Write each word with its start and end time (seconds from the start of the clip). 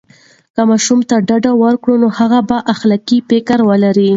که 0.55 0.61
ماشوم 0.69 0.99
ته 1.09 1.15
ډاډ 1.27 1.45
ورکړو، 1.63 1.95
نو 2.03 2.07
هغه 2.17 2.39
به 2.47 2.57
خلاقه 2.79 3.17
فکر 3.29 3.59
ولري. 3.69 4.09